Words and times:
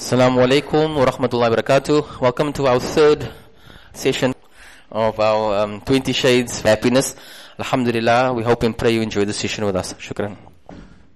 Assalamu 0.00 0.40
alaikum 0.40 0.96
wa 0.96 1.04
rahmatullahi 1.04 1.50
wa 1.50 1.56
barakatuh. 1.56 2.20
Welcome 2.22 2.54
to 2.54 2.66
our 2.66 2.80
third 2.80 3.30
session 3.92 4.34
of 4.90 5.20
our 5.20 5.58
um, 5.58 5.82
20 5.82 6.14
Shades 6.14 6.60
of 6.60 6.64
Happiness. 6.64 7.14
Alhamdulillah, 7.58 8.32
we 8.32 8.42
hope 8.42 8.62
and 8.62 8.76
pray 8.76 8.92
you 8.92 9.02
enjoy 9.02 9.26
the 9.26 9.34
session 9.34 9.66
with 9.66 9.76
us. 9.76 9.92
Shukran. 9.92 10.38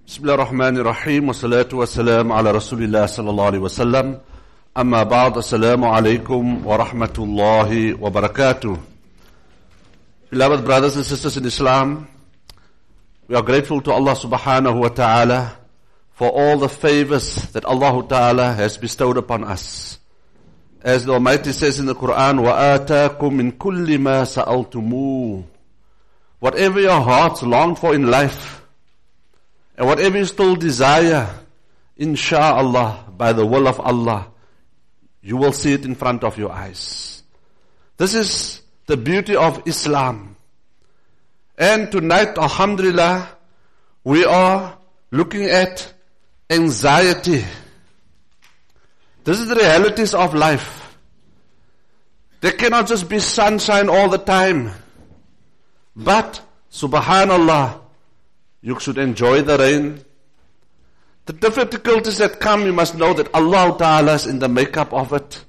Bismillah 0.05 0.33
ar-Rahman 0.33 0.77
ar-Rahim 0.77 1.25
wa 1.25 1.33
salatu 1.33 1.79
wa 1.79 1.85
salam 1.85 2.31
ala 2.31 2.53
Rasulillah 2.53 3.09
sallallahu 3.09 3.57
alayhi 3.57 3.61
wa 3.65 3.73
sallam. 3.73 4.19
Amma 4.75 5.03
ba'd, 5.03 5.33
assalamu 5.33 5.89
alaikum 5.89 6.61
wa 6.61 6.77
rahmatullahi 6.77 7.97
wa 7.97 8.11
barakatuh. 8.11 8.79
Beloved 10.29 10.63
brothers 10.63 10.95
and 10.95 11.03
sisters 11.03 11.37
in 11.37 11.45
Islam, 11.45 12.07
we 13.27 13.35
are 13.35 13.41
grateful 13.41 13.81
to 13.81 13.91
Allah 13.91 14.13
subhanahu 14.13 14.79
wa 14.79 14.89
ta'ala 14.89 15.64
for 16.14 16.28
all 16.28 16.58
the 16.58 16.68
favors 16.68 17.34
that 17.52 17.64
Allah 17.64 18.06
Ta'ala 18.06 18.52
has 18.52 18.76
bestowed 18.76 19.16
upon 19.16 19.42
us. 19.44 19.98
As 20.82 21.04
the 21.04 21.12
Almighty 21.12 21.52
says 21.52 21.78
in 21.78 21.86
the 21.86 21.94
Quran, 21.94 22.40
وَآتَاكُم 22.40 23.18
مِّن 23.18 23.52
كُلِّ 23.52 23.86
مَا 23.98 24.24
سَأَلْتُمُوهُ 24.24 25.44
Whatever 26.40 26.80
your 26.80 27.00
hearts 27.00 27.42
long 27.42 27.74
for 27.74 27.94
in 27.94 28.10
life, 28.10 28.62
and 29.76 29.86
whatever 29.86 30.18
you 30.18 30.24
still 30.24 30.56
desire, 30.56 31.28
insha'Allah, 31.98 33.16
by 33.16 33.32
the 33.32 33.46
will 33.46 33.66
of 33.66 33.80
Allah, 33.80 34.28
you 35.22 35.36
will 35.36 35.52
see 35.52 35.72
it 35.72 35.84
in 35.84 35.94
front 35.94 36.24
of 36.24 36.38
your 36.38 36.50
eyes. 36.50 37.22
This 37.96 38.14
is 38.14 38.62
the 38.86 38.96
beauty 38.96 39.36
of 39.36 39.62
Islam. 39.66 40.36
And 41.58 41.92
tonight, 41.92 42.38
Alhamdulillah, 42.38 43.28
we 44.04 44.24
are 44.24 44.78
looking 45.10 45.44
at 45.44 45.92
anxiety. 46.49 47.43
This 49.23 49.39
is 49.39 49.47
the 49.47 49.55
realities 49.55 50.13
of 50.13 50.33
life. 50.33 50.97
There 52.41 52.51
cannot 52.51 52.87
just 52.87 53.09
be 53.09 53.19
sunshine 53.19 53.89
all 53.89 54.09
the 54.09 54.19
time. 54.19 54.71
But, 55.95 56.41
subhanallah, 56.71 57.79
you 58.61 58.79
should 58.79 58.97
enjoy 58.97 59.41
the 59.41 59.57
rain. 59.57 60.05
The 61.25 61.33
difficulties 61.33 62.19
that 62.19 62.39
come, 62.39 62.65
you 62.65 62.73
must 62.73 62.95
know 62.95 63.13
that 63.13 63.33
Allah 63.33 63.75
Ta'ala 63.79 64.13
is 64.13 64.27
in 64.27 64.37
the 64.39 64.47
makeup 64.47 64.93
of 64.93 65.13
it. 65.13 65.43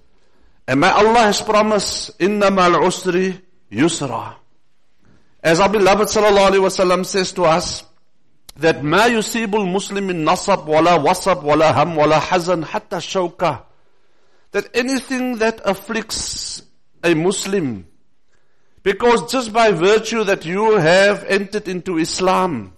And 0.67 0.81
may 0.81 0.89
Allah 0.89 1.21
has 1.21 1.43
promised, 1.43 2.19
mal 2.21 2.81
usri 2.81 3.41
yusra. 3.71 4.37
As 5.43 5.61
our 5.61 5.69
beloved 5.69 6.09
sallallahu 6.09 6.51
alayhi 6.51 6.65
wasallam 6.65 7.05
says 7.05 7.33
to 7.33 7.45
us, 7.45 7.85
that 8.60 8.84
ما 8.84 9.06
يصيب 9.06 9.56
المسلم 9.56 10.04
من 10.04 10.26
نصب 10.26 10.68
ولا 10.68 10.94
وصب 10.96 11.44
ولا 11.44 11.84
هم 11.84 11.98
ولا 11.98 12.20
حزن 12.20 12.66
حتى 12.66 12.98
الشوكة 12.98 13.64
that 14.52 14.66
anything 14.76 15.38
that 15.38 15.62
afflicts 15.64 16.62
a 17.04 17.14
Muslim 17.14 17.86
because 18.84 19.32
just 19.32 19.54
by 19.54 19.72
virtue 19.72 20.24
that 20.24 20.46
you 20.46 20.78
have 20.78 21.24
entered 21.24 21.68
into 21.68 21.98
Islam 21.98 22.74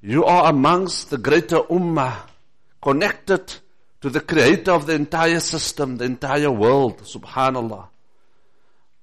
you 0.00 0.24
are 0.24 0.48
amongst 0.48 1.10
the 1.10 1.18
greater 1.18 1.60
ummah 1.68 2.16
connected 2.80 3.54
to 4.00 4.08
the 4.08 4.20
creator 4.20 4.72
of 4.72 4.86
the 4.86 4.94
entire 4.94 5.40
system 5.40 5.98
the 5.98 6.04
entire 6.04 6.50
world 6.50 7.02
subhanallah 7.02 7.88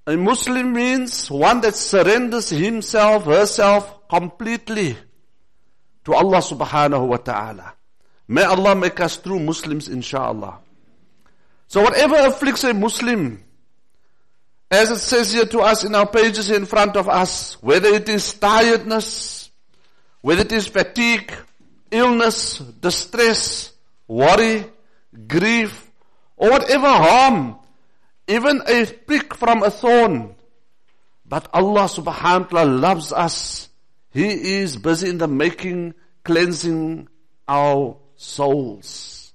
a 0.07 0.17
Muslim 0.17 0.73
means 0.73 1.31
one 1.31 1.61
that 1.61 1.77
surrenders 1.77 2.51
himself, 2.51 3.25
herself 3.25 4.09
completely 4.09 4.97
to 6.05 6.15
Allah 6.15 6.39
subhanahu 6.39 7.07
wa 7.07 7.17
ta'ala. 7.19 7.75
May 8.27 8.43
Allah 8.43 8.75
make 8.75 8.99
us 8.99 9.17
true 9.17 9.39
Muslims 9.39 9.89
inshallah. 9.89 10.59
So 11.69 11.83
whatever 11.83 12.17
afflicts 12.17 12.65
a 12.65 12.75
Muslim, 12.75 13.43
as 14.71 14.91
it 14.91 14.99
says 14.99 15.33
here 15.33 15.47
to 15.47 15.61
us 15.61 15.85
in 15.85 15.95
our 15.95 16.07
pages 16.07 16.51
in 16.51 16.67
front 16.67 16.97
of 16.97 17.09
us, 17.09 17.55
whether 17.63 17.89
it 17.89 18.09
is 18.09 18.35
tiredness, 18.35 19.51
whether 20.21 20.43
it 20.43 20.53
is 20.53 20.67
fatigue, 20.67 21.33
illness, 21.91 22.59
distress, 22.59 23.73
worry, 24.09 24.65
grief, 25.29 25.91
or 26.37 26.51
whatever 26.51 26.89
harm 26.89 27.62
even 28.33 28.63
a 28.67 28.87
prick 28.87 29.35
from 29.35 29.63
a 29.63 29.71
thorn. 29.71 30.35
But 31.29 31.49
Allah 31.53 31.85
subhanahu 31.85 32.53
wa 32.53 32.65
ta'ala 32.65 32.71
loves 32.71 33.13
us. 33.13 33.69
He 34.13 34.61
is 34.61 34.77
busy 34.77 35.09
in 35.09 35.19
the 35.19 35.29
making, 35.29 35.95
cleansing 36.25 37.09
our 37.49 37.97
souls. 38.17 39.33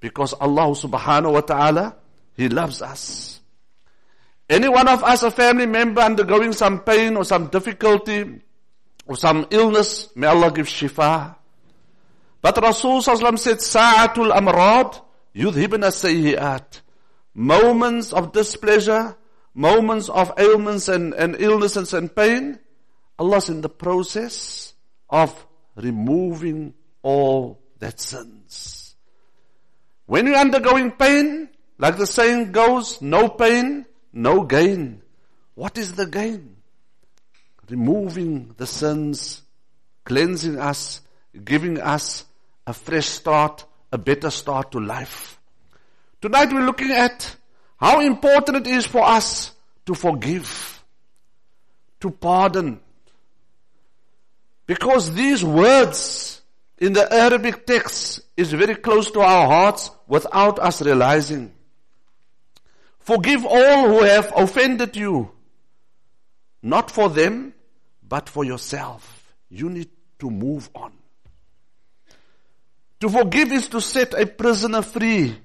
Because 0.00 0.32
Allah 0.32 0.72
subhanahu 0.72 1.32
wa 1.32 1.40
ta'ala, 1.40 1.96
He 2.36 2.48
loves 2.48 2.80
us. 2.80 3.40
Any 4.48 4.68
one 4.68 4.88
of 4.88 5.02
us, 5.02 5.22
a 5.22 5.30
family 5.30 5.66
member 5.66 6.02
undergoing 6.02 6.52
some 6.52 6.80
pain 6.80 7.16
or 7.16 7.24
some 7.24 7.48
difficulty 7.48 8.40
or 9.06 9.16
some 9.16 9.46
illness, 9.50 10.08
may 10.14 10.26
Allah 10.26 10.52
give 10.52 10.66
shifa. 10.66 11.36
But 12.40 12.60
Rasul 12.60 13.00
said, 13.00 13.60
Sa'atul 13.60 14.32
amrad 14.32 15.00
yudhibna 15.34 15.88
sayyi'at 15.88 16.83
moments 17.34 18.12
of 18.12 18.32
displeasure, 18.32 19.16
moments 19.52 20.08
of 20.08 20.32
ailments 20.38 20.88
and, 20.88 21.12
and 21.14 21.36
illnesses 21.38 21.92
and 21.92 22.14
pain, 22.14 22.58
Allah's 23.18 23.48
in 23.48 23.60
the 23.60 23.68
process 23.68 24.74
of 25.10 25.46
removing 25.76 26.74
all 27.02 27.60
that 27.78 28.00
sins. 28.00 28.94
When 30.06 30.26
you're 30.26 30.36
undergoing 30.36 30.92
pain, 30.92 31.48
like 31.78 31.96
the 31.96 32.06
saying 32.06 32.52
goes, 32.52 33.00
no 33.02 33.28
pain, 33.28 33.86
no 34.12 34.44
gain. 34.44 35.02
What 35.54 35.78
is 35.78 35.94
the 35.94 36.06
gain? 36.06 36.56
Removing 37.68 38.54
the 38.56 38.66
sins, 38.66 39.42
cleansing 40.04 40.58
us, 40.58 41.00
giving 41.44 41.80
us 41.80 42.24
a 42.66 42.72
fresh 42.72 43.06
start, 43.06 43.64
a 43.90 43.98
better 43.98 44.30
start 44.30 44.72
to 44.72 44.80
life. 44.80 45.33
Tonight 46.24 46.54
we're 46.54 46.64
looking 46.64 46.90
at 46.90 47.36
how 47.76 48.00
important 48.00 48.66
it 48.66 48.66
is 48.66 48.86
for 48.86 49.02
us 49.02 49.52
to 49.84 49.94
forgive, 49.94 50.82
to 52.00 52.10
pardon. 52.10 52.80
Because 54.64 55.12
these 55.12 55.44
words 55.44 56.40
in 56.78 56.94
the 56.94 57.12
Arabic 57.12 57.66
text 57.66 58.22
is 58.38 58.54
very 58.54 58.74
close 58.74 59.10
to 59.10 59.20
our 59.20 59.46
hearts 59.46 59.90
without 60.06 60.58
us 60.60 60.80
realizing. 60.80 61.52
Forgive 63.00 63.44
all 63.44 63.88
who 63.88 64.02
have 64.04 64.32
offended 64.34 64.96
you. 64.96 65.30
Not 66.62 66.90
for 66.90 67.10
them, 67.10 67.52
but 68.02 68.30
for 68.30 68.46
yourself. 68.46 69.34
You 69.50 69.68
need 69.68 69.90
to 70.20 70.30
move 70.30 70.70
on. 70.74 70.94
To 73.00 73.10
forgive 73.10 73.52
is 73.52 73.68
to 73.68 73.82
set 73.82 74.18
a 74.18 74.24
prisoner 74.24 74.80
free 74.80 75.36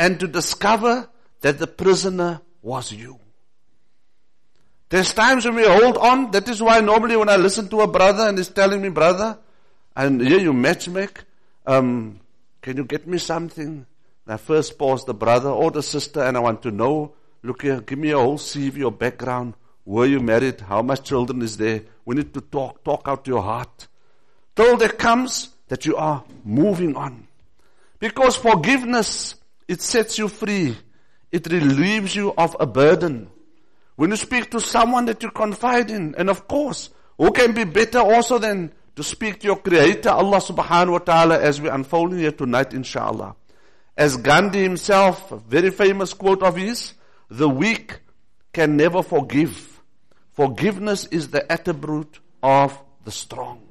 and 0.00 0.18
to 0.18 0.26
discover 0.26 1.10
that 1.42 1.58
the 1.58 1.66
prisoner 1.66 2.40
was 2.62 2.90
you. 2.90 3.20
There's 4.88 5.12
times 5.12 5.44
when 5.44 5.56
we 5.56 5.66
hold 5.66 5.98
on. 5.98 6.30
That 6.30 6.48
is 6.48 6.62
why 6.62 6.80
normally 6.80 7.16
when 7.16 7.28
I 7.28 7.36
listen 7.36 7.68
to 7.68 7.82
a 7.82 7.86
brother 7.86 8.26
and 8.26 8.38
he's 8.38 8.48
telling 8.48 8.80
me, 8.80 8.88
brother, 8.88 9.38
and 9.94 10.22
here 10.22 10.38
you 10.38 10.54
matchmake, 10.54 11.18
um, 11.66 12.18
can 12.62 12.78
you 12.78 12.84
get 12.84 13.06
me 13.06 13.18
something? 13.18 13.84
And 14.24 14.34
I 14.34 14.38
first 14.38 14.78
pause 14.78 15.04
the 15.04 15.12
brother 15.12 15.50
or 15.50 15.70
the 15.70 15.82
sister 15.82 16.22
and 16.22 16.34
I 16.34 16.40
want 16.40 16.62
to 16.62 16.70
know, 16.70 17.12
look 17.42 17.60
here, 17.60 17.82
give 17.82 17.98
me 17.98 18.12
a 18.12 18.18
whole 18.18 18.38
CV, 18.38 18.78
your 18.78 18.92
background. 18.92 19.52
Were 19.84 20.06
you 20.06 20.20
married? 20.20 20.62
How 20.62 20.80
much 20.80 21.04
children 21.04 21.42
is 21.42 21.58
there? 21.58 21.82
We 22.06 22.16
need 22.16 22.32
to 22.32 22.40
talk, 22.40 22.82
talk 22.84 23.02
out 23.04 23.26
your 23.26 23.42
heart. 23.42 23.86
Till 24.56 24.78
there 24.78 24.88
comes 24.88 25.50
that 25.68 25.84
you 25.84 25.96
are 25.96 26.24
moving 26.42 26.96
on. 26.96 27.28
Because 27.98 28.34
forgiveness 28.34 29.34
it 29.70 29.80
sets 29.80 30.18
you 30.18 30.26
free. 30.26 30.76
It 31.30 31.46
relieves 31.46 32.16
you 32.16 32.34
of 32.36 32.56
a 32.58 32.66
burden. 32.66 33.30
When 33.94 34.10
you 34.10 34.16
speak 34.16 34.50
to 34.50 34.60
someone 34.60 35.04
that 35.04 35.22
you 35.22 35.30
confide 35.30 35.92
in, 35.92 36.16
and 36.18 36.28
of 36.28 36.48
course, 36.48 36.90
who 37.16 37.30
can 37.30 37.52
be 37.52 37.62
better 37.62 38.00
also 38.00 38.38
than 38.38 38.72
to 38.96 39.04
speak 39.04 39.38
to 39.40 39.46
your 39.46 39.56
creator, 39.56 40.10
Allah 40.10 40.38
subhanahu 40.38 40.92
wa 40.92 40.98
ta'ala, 40.98 41.38
as 41.38 41.60
we 41.60 41.68
unfold 41.68 42.14
here 42.14 42.32
tonight, 42.32 42.74
inshallah. 42.74 43.36
As 43.96 44.16
Gandhi 44.16 44.60
himself, 44.64 45.30
a 45.30 45.36
very 45.36 45.70
famous 45.70 46.14
quote 46.14 46.42
of 46.42 46.56
his, 46.56 46.94
the 47.28 47.48
weak 47.48 48.00
can 48.52 48.76
never 48.76 49.04
forgive. 49.04 49.80
Forgiveness 50.32 51.06
is 51.12 51.28
the 51.28 51.46
attribute 51.52 52.18
of 52.42 52.76
the 53.04 53.12
strong. 53.12 53.62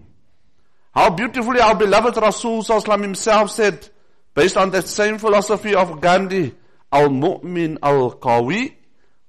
How 0.94 1.10
beautifully 1.10 1.60
our 1.60 1.76
beloved 1.76 2.16
Rasul 2.16 2.64
himself 2.64 3.52
said, 3.52 3.90
Based 4.34 4.58
on 4.58 4.72
that 4.72 4.88
same 4.88 5.18
philosophy 5.18 5.76
of 5.76 6.00
Gandhi, 6.02 6.54
al-mu'min 6.92 7.78
al-qawi 7.82 8.74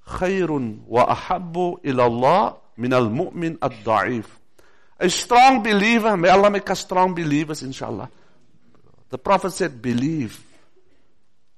khairun 0.06 0.85
wa 0.87 1.06
ahabbu 1.06 1.85
ila 1.85 2.05
Allah 2.05 2.56
min 2.76 2.93
al-mu'min 2.93 3.58
ad-da'if. 3.61 4.26
A 4.99 5.08
strong 5.08 5.62
believer, 5.62 6.17
may 6.17 6.29
Allah 6.29 6.50
make 6.50 6.69
us 6.70 6.81
strong 6.81 7.14
believers 7.14 7.62
inshallah. 7.62 8.11
The 9.08 9.19
Prophet 9.19 9.52
said, 9.52 9.82
believe. 9.82 10.38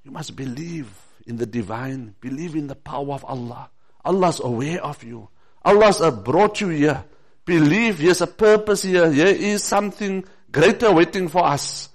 You 0.05 0.11
must 0.11 0.35
believe 0.35 0.91
in 1.27 1.37
the 1.37 1.47
divine. 1.47 2.15
Believe 2.21 2.55
in 2.55 2.67
the 2.67 2.75
power 2.75 3.15
of 3.15 3.25
Allah. 3.25 3.71
Allah's 4.05 4.41
aware 4.41 4.83
of 4.83 5.03
you. 5.05 5.29
Allah's 5.65 6.01
brought 6.25 6.61
you 6.61 6.69
here. 6.69 7.05
Believe 7.45 7.99
there's 7.99 8.21
a 8.21 8.27
purpose 8.27 8.83
here. 8.83 9.11
Here 9.11 9.27
is 9.27 9.63
something 9.63 10.25
greater 10.51 10.93
waiting 10.93 11.29
for 11.29 11.45
us. 11.45 11.89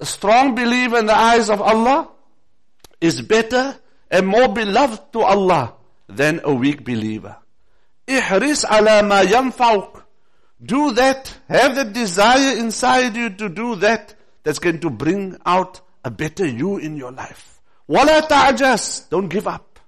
A 0.00 0.06
strong 0.06 0.54
believer 0.54 0.98
in 0.98 1.06
the 1.06 1.16
eyes 1.16 1.50
of 1.50 1.60
Allah 1.60 2.08
is 3.00 3.22
better 3.22 3.76
and 4.10 4.26
more 4.26 4.48
beloved 4.48 5.12
to 5.12 5.20
Allah 5.20 5.74
than 6.08 6.40
a 6.44 6.52
weak 6.52 6.84
believer. 6.84 7.36
Do 8.06 8.20
that. 10.92 11.34
Have 11.48 11.76
the 11.76 11.84
desire 11.84 12.58
inside 12.58 13.16
you 13.16 13.30
to 13.30 13.48
do 13.48 13.76
that. 13.76 14.14
That's 14.42 14.58
going 14.58 14.80
to 14.80 14.90
bring 14.90 15.38
out 15.46 15.80
a 16.04 16.10
better 16.10 16.46
you 16.46 16.76
in 16.76 16.96
your 16.96 17.12
life. 17.12 17.60
Wala 17.86 18.26
ta'jas. 18.28 19.08
Don't 19.08 19.28
give 19.28 19.46
up. 19.46 19.78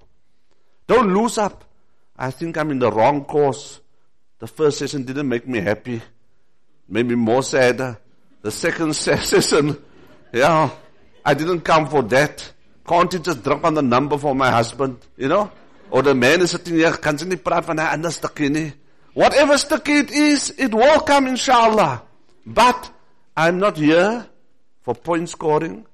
Don't 0.87 1.12
lose 1.12 1.38
up. 1.38 1.64
I 2.17 2.31
think 2.31 2.56
I'm 2.56 2.70
in 2.70 2.79
the 2.79 2.91
wrong 2.91 3.25
course. 3.25 3.81
The 4.38 4.47
first 4.47 4.79
session 4.79 5.05
didn't 5.05 5.29
make 5.29 5.47
me 5.47 5.61
happy. 5.61 6.00
Made 6.88 7.06
me 7.06 7.14
more 7.14 7.43
sad. 7.43 7.99
The 8.43 8.50
second 8.50 8.94
session, 8.97 9.82
yeah, 10.32 10.70
I 11.25 11.34
didn't 11.34 11.61
come 11.61 11.87
for 11.88 12.02
that. 12.02 12.52
Can't 12.87 13.12
you 13.12 13.19
just 13.19 13.43
drop 13.43 13.64
on 13.64 13.75
the 13.75 13.82
number 13.82 14.17
for 14.17 14.34
my 14.34 14.50
husband, 14.50 14.99
you 15.17 15.28
know? 15.28 15.50
Or 15.90 16.02
the 16.02 16.14
man 16.14 16.40
is 16.40 16.50
sitting 16.50 16.75
here, 16.75 16.93
kan 16.93 17.19
sy 17.19 17.26
nie 17.26 17.37
praat 17.37 17.64
van 17.67 17.78
hy. 17.78 18.73
Whatever 19.14 19.55
stukkie 19.55 20.00
it 20.00 20.11
is, 20.11 20.50
it 20.58 20.75
will 20.75 21.00
come 21.00 21.26
inshallah. 21.26 22.02
But 22.44 22.90
I'm 23.37 23.58
not 23.58 23.76
here 23.76 24.26
for 24.82 24.94
point 24.94 25.28
scoring. 25.28 25.87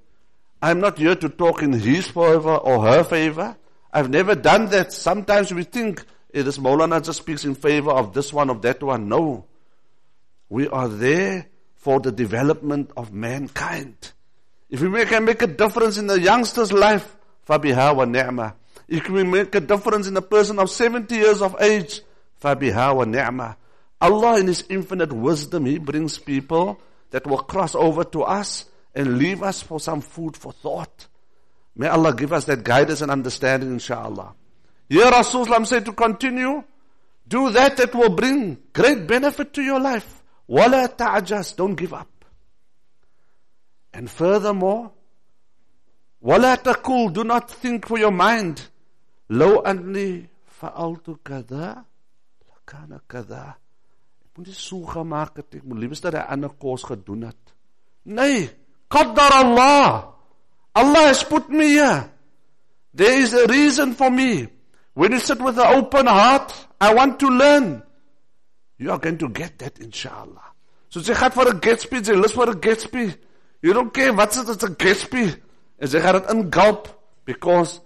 I'm 0.61 0.81
not 0.81 0.99
here 0.99 1.14
to 1.17 1.28
talk 1.28 1.62
in 1.62 1.73
his 1.73 2.08
favor 2.08 2.56
or 2.56 2.82
her 2.82 3.05
favor. 3.05 3.56
I've 3.93 4.11
never 4.11 4.35
done 4.35 4.67
that. 4.70 4.93
Sometimes 4.93 5.52
we 5.52 5.64
think 5.64 6.00
eh, 6.00 6.40
it 6.40 6.46
is 6.46 6.58
Maulana 6.58 7.02
just 7.02 7.20
speaks 7.20 7.44
in 7.44 7.55
favor 7.55 7.90
of 7.90 8.12
this 8.12 8.32
one, 8.32 8.50
of 8.50 8.62
that 8.62 8.82
one. 8.82 9.08
No. 9.08 9.46
We 10.49 10.69
are 10.69 10.88
there 10.88 11.46
for 11.76 12.00
the 12.00 12.12
development 12.12 12.90
of 12.96 13.12
mankind. 13.12 14.12
If 14.72 14.81
we 14.81 15.06
can 15.06 15.25
make 15.25 15.42
a 15.42 15.48
difference 15.48 15.98
in 15.98 16.07
the 16.07 16.19
youngster's 16.19 16.74
life, 16.74 17.16
فَبِهَا 17.48 17.95
وَنِعْمَةً 17.95 18.54
If 18.88 19.10
we 19.10 19.24
make 19.24 19.56
a 19.56 19.62
difference 19.62 20.07
in 20.07 20.18
a 20.18 20.22
person 20.22 20.60
of 20.60 20.69
70 20.69 21.16
years 21.16 21.42
of 21.42 21.56
age, 21.62 22.01
فَبِهَا 22.42 22.94
وَنِعْمَةً 22.94 23.56
Allah 24.01 24.39
in 24.39 24.48
His 24.48 24.63
infinite 24.69 25.12
wisdom, 25.12 25.66
He 25.66 25.78
brings 25.78 26.18
people 26.18 26.80
that 27.12 27.25
will 27.25 27.39
cross 27.39 27.75
over 27.75 28.04
to 28.04 28.24
us 28.24 28.66
and 28.94 29.18
leave 29.18 29.42
us 29.44 29.62
for 29.62 29.80
some 29.80 30.01
food 30.01 30.36
for 30.36 30.51
thought. 30.51 31.07
May 31.75 31.88
Allah 31.88 32.13
give 32.13 32.34
us 32.34 32.45
that 32.45 32.63
guidance 32.63 33.01
and 33.01 33.12
understanding, 33.12 33.69
inshallah. 33.69 34.34
Here 34.89 35.06
Rasulullah 35.06 35.66
said 35.66 35.86
to 35.86 35.94
continue, 35.94 36.63
do 37.28 37.51
that 37.51 37.78
that 37.78 37.94
will 37.94 38.10
bring 38.10 38.57
great 38.74 39.06
benefit 39.07 39.54
to 39.54 39.62
your 39.62 39.80
life. 39.80 40.24
Wala 40.48 40.88
ta'jas, 40.88 41.56
don't 41.56 41.75
give 41.75 41.94
up. 41.94 42.07
And 43.93 44.11
furthermore, 44.11 44.93
wala 46.21 46.56
taqul, 46.56 47.12
do 47.12 47.25
not 47.25 47.50
think 47.50 47.87
for 47.87 47.99
your 47.99 48.12
mind, 48.12 48.69
low 49.29 49.61
anli 49.62 50.29
fa'altu 50.61 51.19
kada, 51.23 51.85
lakana 52.49 53.00
kada. 53.06 53.56
Ek 54.25 54.39
moet 54.39 54.47
nie 54.49 54.56
so 54.56 54.81
gemaak 54.89 55.37
het, 55.37 55.59
ek 55.61 55.65
moet 55.65 55.83
liefst 55.83 56.06
dat 56.06 56.17
hy 56.17 56.25
ander 56.33 56.55
kos 56.56 56.87
gedoen 56.89 57.27
het. 57.29 57.55
Nee, 58.05 58.49
qaddar 58.89 59.37
Allah. 59.43 60.15
Allah 60.75 61.05
has 61.11 61.23
put 61.25 61.50
me 61.50 61.77
here. 61.77 62.09
There 62.95 63.19
is 63.21 63.35
a 63.35 63.47
reason 63.47 63.93
for 63.95 64.11
me. 64.11 64.49
When 64.95 65.12
you 65.12 65.21
sit 65.21 65.41
with 65.41 65.59
an 65.59 65.75
open 65.75 66.06
heart, 66.06 66.53
I 66.81 66.95
want 66.95 67.19
to 67.21 67.29
learn. 67.29 67.83
You 68.79 68.91
are 68.91 68.99
going 68.99 69.19
to 69.19 69.29
get 69.29 69.59
that 69.59 69.79
inshallah. 69.79 70.53
So 70.88 71.00
jy 71.00 71.15
gaan 71.15 71.33
vir 71.33 71.49
'n 71.53 71.61
Gatsby, 71.61 72.00
lus 72.17 72.35
vir 72.35 72.50
'n 72.50 72.61
Gatsby. 72.61 73.05
You 73.62 73.73
don't 73.73 73.93
care 73.94 74.12
wat 74.12 74.35
dit 74.35 74.49
is 74.49 74.62
'n 74.62 74.75
Gatsby. 74.76 75.35
En 75.79 75.88
jy 75.88 76.00
gaan 76.00 76.20
dit 76.20 76.31
ingulp 76.31 76.88
because 77.25 77.81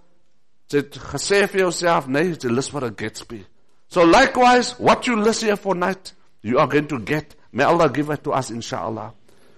jy 0.69 0.77
het 0.77 0.97
gesê 0.97 1.47
vir 1.47 1.59
jouself, 1.59 2.07
nee, 2.07 2.35
jy 2.35 2.49
lus 2.49 2.69
vir 2.69 2.85
'n 2.85 2.95
Gatsby. 2.95 3.45
So 3.87 4.03
likewise, 4.03 4.75
what 4.79 5.05
you 5.05 5.15
listen 5.15 5.47
here 5.47 5.57
for 5.57 5.75
night, 5.75 6.13
you 6.41 6.59
are 6.59 6.67
going 6.67 6.87
to 6.87 6.99
get. 6.99 7.35
May 7.51 7.63
Allah 7.63 7.89
give 7.89 8.09
it 8.09 8.23
to 8.23 8.31
us 8.31 8.49
inshallah. 8.49 9.13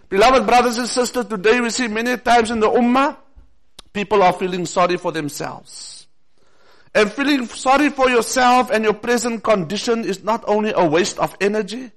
Beloved 0.10 0.46
brothers 0.46 0.78
and 0.78 0.88
sisters, 0.88 1.26
today 1.28 1.62
we 1.62 1.70
see 1.70 1.88
many 1.88 2.18
times 2.18 2.52
in 2.52 2.60
the 2.60 2.70
ummah, 2.70 3.16
people 3.94 4.22
are 4.24 4.34
feeling 4.34 4.66
sorry 4.66 4.98
for 4.98 5.12
themselves. 5.12 6.08
And 6.94 7.12
feeling 7.12 7.46
sorry 7.48 7.90
for 7.90 8.10
yourself 8.10 8.72
and 8.72 8.84
your 8.84 8.94
present 8.94 9.44
condition 9.44 10.04
is 10.06 10.24
not 10.24 10.44
only 10.48 10.74
a 10.76 10.84
waste 10.84 11.20
of 11.20 11.36
energy, 11.40 11.92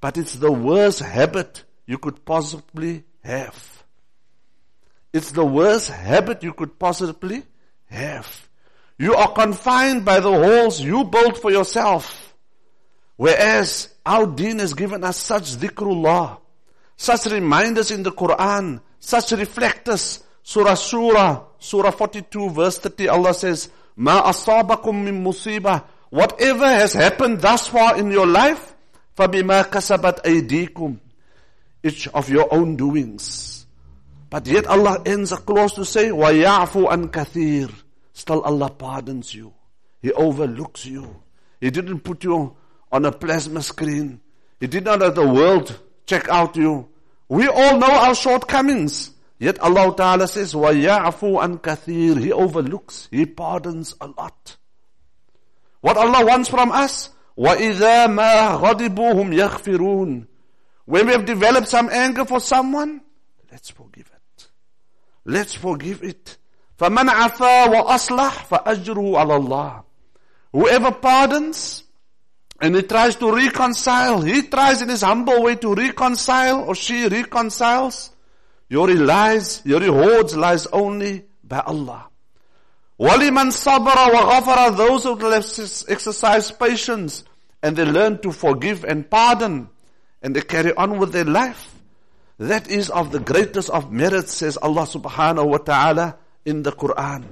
but 0.00 0.18
it's 0.18 0.34
the 0.34 0.50
worst 0.50 1.00
habit 1.00 1.64
you 1.86 1.98
could 1.98 2.24
possibly 2.24 3.04
have. 3.23 3.83
It's 5.13 5.31
the 5.31 5.45
worst 5.45 5.89
habit 5.89 6.43
you 6.43 6.53
could 6.53 6.77
possibly 6.77 7.43
have. 7.85 8.49
You 8.99 9.15
are 9.15 9.31
confined 9.31 10.05
by 10.05 10.19
the 10.19 10.31
walls 10.31 10.81
you 10.81 11.03
built 11.05 11.37
for 11.37 11.51
yourself. 11.51 12.35
Whereas 13.15 13.89
our 14.05 14.27
deen 14.27 14.59
has 14.59 14.73
given 14.73 15.03
us 15.03 15.17
such 15.17 15.55
dhikrullah, 15.57 16.39
such 16.95 17.25
reminders 17.27 17.91
in 17.91 18.03
the 18.03 18.11
Quran, 18.11 18.81
such 18.99 19.31
reflectors. 19.31 20.23
Surah 20.43 20.75
Surah, 20.75 21.43
Surah 21.59 21.91
42 21.91 22.49
verse 22.51 22.79
30, 22.79 23.09
Allah 23.09 23.33
says, 23.33 23.69
Ma 23.95 24.21
asabakum 24.23 25.03
min 25.03 25.23
musibah. 25.23 25.83
Whatever 26.09 26.67
has 26.67 26.93
happened 26.93 27.41
thus 27.41 27.67
far 27.67 27.97
in 27.97 28.11
your 28.11 28.27
life, 28.27 28.75
فَبِمَا 29.17 29.63
كَسَبَتْ 29.69 30.21
أَيْدِيكُمْ 30.23 30.97
Each 31.83 32.07
of 32.09 32.29
your 32.29 32.53
own 32.53 32.75
doings. 32.75 33.65
But 34.29 34.47
yet 34.47 34.67
Allah 34.67 35.01
ends 35.05 35.31
a 35.31 35.37
clause 35.37 35.73
to 35.73 35.85
say, 35.85 36.09
وَيَعْفُ 36.09 36.89
أَنْ 36.89 37.09
كَثِيرٍ 37.09 37.71
Still 38.13 38.41
Allah 38.41 38.69
pardons 38.69 39.33
you. 39.33 39.53
He 40.01 40.11
overlooks 40.11 40.85
you. 40.85 41.23
He 41.61 41.69
didn't 41.69 41.99
put 42.01 42.23
you 42.23 42.55
on 42.91 43.05
a 43.05 43.11
plasma 43.11 43.61
screen. 43.61 44.19
He 44.59 44.67
did 44.67 44.85
not 44.85 44.99
let 44.99 45.15
the 45.15 45.25
world 45.25 45.79
check 46.05 46.27
out 46.29 46.55
you. 46.55 46.89
We 47.29 47.47
all 47.47 47.77
know 47.77 47.87
our 47.91 48.15
shortcomings. 48.15 49.11
Yet 49.39 49.59
Allah 49.59 49.93
Ta'ala 49.95 50.27
says, 50.27 50.53
وَيَعْفُ 50.53 51.19
أَنْ 51.19 51.59
كَثِيرٍ 51.61 52.21
He 52.21 52.31
overlooks. 52.33 53.07
He 53.11 53.25
pardons 53.25 53.95
a 54.01 54.07
lot. 54.07 54.57
What 55.81 55.95
Allah 55.95 56.25
wants 56.25 56.49
from 56.49 56.71
us? 56.71 57.09
وَإِذَا 57.37 58.07
مَا 58.07 58.59
غَضِبُوهُمْ 58.59 59.31
يَغْفِرُونَ 59.33 60.25
When 60.91 61.07
we 61.07 61.11
have 61.11 61.25
developed 61.25 61.67
some 61.67 61.89
anger 61.89 62.23
for 62.25 62.39
someone, 62.39 63.01
let's 63.51 63.69
forgive 63.69 64.09
it. 64.13 64.47
Let's 65.25 65.53
forgive 65.53 66.03
it. 66.03 66.37
فَمَنْ 66.79 67.09
عَفَى 67.09 67.73
وَأَصْلَحْ 67.73 68.47
فَأَجْرُهُ 68.47 68.95
عَلَى 68.95 69.47
اللَّهِ 69.47 69.83
Whoever 70.53 70.91
pardons, 70.91 71.83
and 72.61 72.75
he 72.75 72.83
tries 72.83 73.15
to 73.17 73.35
reconcile, 73.35 74.21
he 74.21 74.43
tries 74.43 74.81
in 74.81 74.89
his 74.89 75.01
humble 75.01 75.43
way 75.43 75.55
to 75.55 75.73
reconcile, 75.73 76.63
or 76.63 76.75
she 76.75 77.07
reconciles, 77.07 78.11
your 78.69 78.87
lies, 78.89 79.61
your 79.65 79.79
rewards 79.79 80.37
lies 80.37 80.67
only 80.67 81.25
by 81.43 81.59
Allah. 81.59 82.07
وَلِمَنْ 82.99 83.51
صَبَرَ 83.51 84.11
وَغَفَرَ 84.13 84.77
Those 84.77 85.03
who 85.03 85.91
exercise 85.91 86.51
patience 86.51 87.23
and 87.61 87.75
they 87.75 87.85
learn 87.85 88.19
to 88.19 88.31
forgive 88.31 88.85
and 88.85 89.09
pardon 89.09 89.69
and 90.21 90.35
they 90.35 90.41
carry 90.41 90.73
on 90.73 90.97
with 90.97 91.11
their 91.11 91.25
life. 91.25 91.73
That 92.39 92.69
is 92.69 92.89
of 92.89 93.11
the 93.11 93.19
greatest 93.19 93.69
of 93.69 93.91
merits, 93.91 94.33
says 94.33 94.57
Allah 94.57 94.83
subhanahu 94.83 95.47
wa 95.47 95.57
ta'ala 95.57 96.17
in 96.45 96.63
the 96.63 96.71
Quran. 96.71 97.25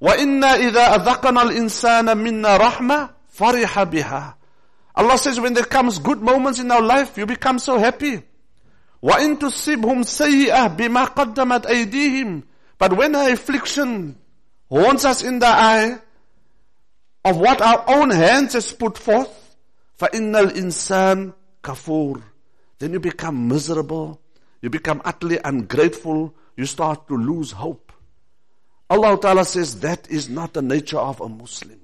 وَإِنَّا 0.00 0.56
إِذَا 0.56 0.96
أَذَقَنَا 0.96 1.42
الْإِنسَانَ 1.42 2.08
مِنَّا 2.16 2.58
رَحْمَةً 2.58 3.10
فَرِحَ 3.36 3.84
بِهَا 3.90 4.34
Allah 4.96 5.18
says 5.18 5.40
when 5.40 5.54
there 5.54 5.64
comes 5.64 5.98
good 5.98 6.22
moments 6.22 6.58
in 6.58 6.70
our 6.70 6.82
life, 6.82 7.18
you 7.18 7.26
become 7.26 7.58
so 7.58 7.78
happy. 7.78 8.22
وَإِن 9.02 9.38
تُصِبْهُمْ 9.38 10.04
سَيِّئَةً 10.04 10.76
بِمَا 10.76 11.14
قَدَّمَتْ 11.14 11.66
أَيْدِيهِمْ 11.66 12.42
But 12.78 12.96
when 12.96 13.14
an 13.14 13.32
affliction 13.32 14.16
haunts 14.70 15.04
us 15.04 15.22
in 15.22 15.38
the 15.40 15.48
eye 15.48 15.98
of 17.24 17.36
what 17.36 17.60
our 17.60 17.84
own 17.88 18.10
hands 18.10 18.54
has 18.54 18.72
put 18.72 18.96
forth, 18.96 19.56
فَإِنَّ 19.98 20.32
الْإِنسَانِ 20.32 21.34
kafur. 21.63 22.21
Then 22.79 22.93
you 22.93 22.99
become 22.99 23.47
miserable. 23.47 24.21
You 24.61 24.69
become 24.69 25.01
utterly 25.05 25.39
ungrateful. 25.43 26.33
You 26.55 26.65
start 26.65 27.07
to 27.07 27.15
lose 27.15 27.51
hope. 27.51 27.91
Allah 28.89 29.19
Ta'ala 29.19 29.45
says 29.45 29.79
that 29.81 30.09
is 30.09 30.29
not 30.29 30.53
the 30.53 30.61
nature 30.61 30.97
of 30.97 31.21
a 31.21 31.29
Muslim. 31.29 31.79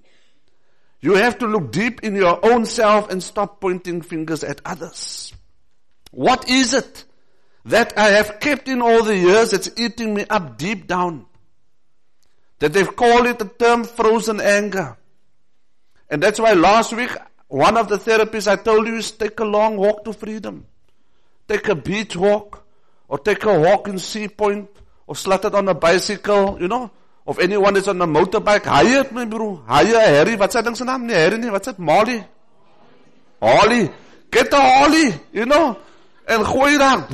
You 1.01 1.15
have 1.15 1.37
to 1.39 1.47
look 1.47 1.71
deep 1.71 2.03
in 2.03 2.15
your 2.15 2.43
own 2.43 2.65
self 2.65 3.11
and 3.11 3.21
stop 3.21 3.61
pointing 3.61 4.01
fingers 4.01 4.43
at 4.43 4.59
others. 4.65 5.33
What 6.11 6.49
is 6.49 6.73
it 6.73 7.05
that 7.65 7.97
I 7.97 8.09
have 8.09 8.39
kept 8.39 8.67
in 8.67 8.81
all 8.81 9.03
the 9.03 9.17
years 9.17 9.51
that's 9.51 9.69
eating 9.77 10.13
me 10.13 10.25
up 10.29 10.57
deep 10.57 10.87
down. 10.87 11.25
That 12.59 12.73
they've 12.73 12.95
called 12.95 13.25
it 13.25 13.39
the 13.39 13.45
term 13.45 13.83
frozen 13.83 14.39
anger. 14.39 14.97
And 16.09 16.21
that's 16.21 16.39
why 16.39 16.53
last 16.53 16.93
week, 16.93 17.09
one 17.47 17.77
of 17.77 17.87
the 17.87 17.97
therapies 17.97 18.47
I 18.47 18.55
told 18.55 18.87
you 18.87 18.95
is 18.95 19.11
take 19.11 19.39
a 19.39 19.45
long 19.45 19.77
walk 19.77 20.03
to 20.05 20.13
freedom. 20.13 20.65
Take 21.47 21.67
a 21.69 21.75
beach 21.75 22.15
walk, 22.15 22.65
or 23.07 23.19
take 23.19 23.43
a 23.45 23.59
walk 23.59 23.87
in 23.87 23.99
Sea 23.99 24.27
Point, 24.27 24.69
or 25.07 25.15
it 25.45 25.53
on 25.53 25.67
a 25.67 25.73
bicycle, 25.73 26.57
you 26.59 26.67
know. 26.67 26.91
Of 27.27 27.39
anyone 27.39 27.75
is 27.75 27.87
on 27.87 28.01
a 28.01 28.07
motorbike, 28.07 28.65
hire 28.65 29.01
it 29.01 29.11
bro. 29.25 29.55
Hire 29.67 29.99
Harry, 29.99 30.35
ding 30.61 30.75
se 30.75 30.85
naam? 30.85 31.03
Nee, 31.03 31.13
Harry 31.13 31.37
nie, 31.37 31.49
wat 31.49 31.63
sê 31.65 31.77
Molly? 31.77 32.23
Holly. 33.41 33.89
Get 34.29 34.53
a 34.53 34.57
Holly, 34.57 35.13
you 35.31 35.45
know. 35.45 35.77
En 36.27 36.43
gooi 36.45 36.77
dan. 36.77 37.05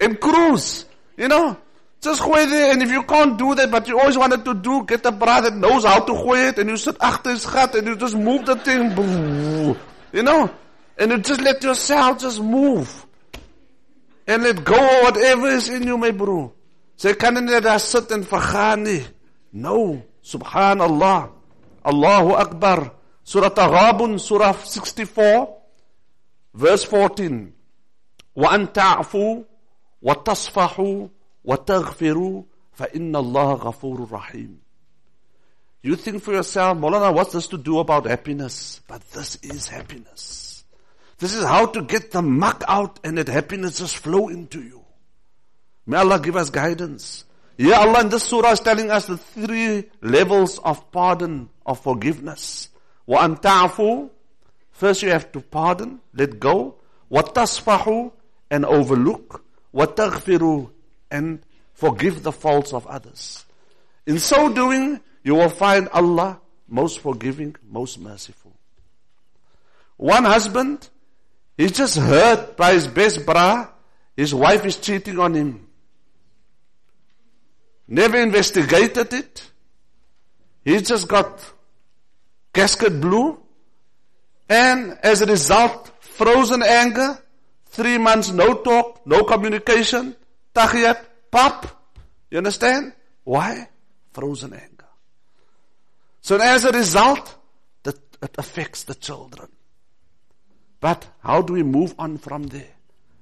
And 0.00 0.20
cruise, 0.20 0.86
you 1.16 1.28
know. 1.28 1.56
Just 2.01 2.21
gooi 2.21 2.47
there, 2.49 2.73
and 2.73 2.83
if 2.83 2.91
you 2.91 3.03
can't 3.03 3.37
do 3.37 3.55
that, 3.55 3.71
but 3.71 3.87
you 3.87 3.99
always 3.99 4.17
wanted 4.17 4.45
to 4.45 4.53
do, 4.53 4.83
get 4.85 5.05
a 5.05 5.11
brother 5.11 5.49
that 5.49 5.57
knows 5.57 5.83
how 5.83 5.99
to 5.99 6.13
gooi 6.13 6.49
it, 6.49 6.59
and 6.59 6.69
you 6.69 6.77
sit 6.77 6.97
agter 6.99 7.31
his 7.31 7.45
gat, 7.45 7.75
and 7.75 7.87
you 7.87 7.95
just 7.95 8.15
move 8.15 8.45
the 8.45 8.55
thing, 8.55 8.91
you 10.13 10.23
know, 10.23 10.49
and 10.97 11.11
you 11.11 11.17
just 11.17 11.41
let 11.41 11.63
yourself 11.63 12.19
just 12.19 12.39
move. 12.39 13.05
And 14.27 14.43
let 14.43 14.63
go 14.63 14.75
of 14.75 15.03
whatever 15.03 15.47
is 15.47 15.69
in 15.69 15.87
you, 15.87 15.97
my 15.97 16.11
bro. 16.11 16.53
Sy 16.97 17.13
kan 17.13 17.37
nie 17.45 17.59
daar 17.61 17.79
sit 17.79 18.11
en 18.11 18.23
vergaan 18.25 18.83
nie. 18.83 19.05
No, 19.53 20.01
subhanallah. 20.21 21.29
Allahu 21.85 22.33
Akbar. 22.35 22.91
Surah 23.23 23.51
Taghabun, 23.51 24.19
Surah 24.19 24.53
64, 24.53 25.47
verse 26.53 26.83
14. 26.83 27.53
وأن 28.35 28.73
تعفوا 28.73 29.43
وتصفحوا 30.01 31.07
وَتَغْفِرُوا 31.45 32.43
فَإِنَّ 32.77 33.11
اللَّهَ 33.11 33.59
غَفُورٌ 33.59 34.09
رَحِيمٌ 34.09 34.55
You 35.81 35.95
think 35.95 36.21
for 36.23 36.33
yourself, 36.33 36.77
Molana, 36.77 37.13
what's 37.13 37.33
this 37.33 37.47
to 37.47 37.57
do 37.57 37.79
about 37.79 38.05
happiness? 38.05 38.81
But 38.87 39.01
this 39.11 39.37
is 39.37 39.67
happiness. 39.67 40.63
This 41.19 41.33
is 41.33 41.43
how 41.43 41.65
to 41.67 41.81
get 41.81 42.11
the 42.11 42.21
muck 42.21 42.63
out 42.67 42.99
and 43.03 43.15
let 43.17 43.27
happiness 43.27 43.79
just 43.79 43.97
flow 43.97 44.27
into 44.27 44.61
you. 44.61 44.83
May 45.85 45.97
Allah 45.97 46.19
give 46.19 46.35
us 46.35 46.49
guidance. 46.49 47.23
Yeah, 47.57 47.79
Allah 47.79 48.01
in 48.01 48.09
this 48.09 48.23
surah 48.23 48.51
is 48.51 48.59
telling 48.59 48.91
us 48.91 49.07
the 49.07 49.17
three 49.17 49.85
levels 50.01 50.59
of 50.59 50.91
pardon, 50.91 51.49
of 51.65 51.79
forgiveness. 51.79 52.69
وَأَن 53.07 53.41
تَعْفُوا 53.41 54.09
First 54.71 55.01
you 55.01 55.09
have 55.09 55.31
to 55.31 55.41
pardon, 55.41 55.99
let 56.13 56.39
go. 56.39 56.75
وَتَصْفَحُوا 57.11 58.11
And 58.51 58.63
overlook. 58.63 59.43
وَتَغْفِرُوا 59.73 60.69
and 61.12 61.44
forgive 61.74 62.22
the 62.22 62.32
faults 62.32 62.72
of 62.72 62.86
others. 62.86 63.44
In 64.06 64.18
so 64.18 64.52
doing, 64.52 65.00
you 65.22 65.36
will 65.36 65.50
find 65.50 65.88
Allah 65.90 66.40
most 66.66 67.00
forgiving, 67.00 67.54
most 67.70 68.00
merciful. 68.00 68.52
One 69.98 70.24
husband, 70.24 70.88
he's 71.56 71.72
just 71.72 71.98
hurt 71.98 72.56
by 72.56 72.72
his 72.72 72.88
best 72.88 73.24
bra, 73.26 73.68
his 74.16 74.34
wife 74.34 74.64
is 74.64 74.76
cheating 74.78 75.18
on 75.18 75.34
him. 75.34 75.68
Never 77.86 78.16
investigated 78.16 79.12
it. 79.12 79.50
He 80.64 80.80
just 80.80 81.08
got 81.08 81.44
casket 82.54 83.00
blue. 83.00 83.38
And 84.48 84.98
as 85.02 85.20
a 85.20 85.26
result, 85.26 85.90
frozen 86.00 86.62
anger, 86.62 87.18
three 87.66 87.98
months 87.98 88.30
no 88.30 88.54
talk, 88.54 89.06
no 89.06 89.24
communication, 89.24 90.16
Tahiyat, 90.54 91.04
pop. 91.30 91.66
You 92.30 92.38
understand? 92.38 92.92
Why? 93.24 93.68
Frozen 94.12 94.52
anger. 94.54 94.88
So 96.20 96.36
as 96.36 96.64
a 96.64 96.72
result, 96.72 97.36
that 97.82 97.96
it 98.22 98.34
affects 98.38 98.84
the 98.84 98.94
children. 98.94 99.48
But 100.80 101.06
how 101.20 101.42
do 101.42 101.52
we 101.52 101.62
move 101.62 101.94
on 101.98 102.18
from 102.18 102.44
there? 102.44 102.74